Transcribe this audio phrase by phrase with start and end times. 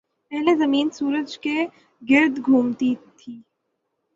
[0.31, 1.55] پہلے زمین سورج کے
[2.01, 3.41] گرد گھومتی تھی۔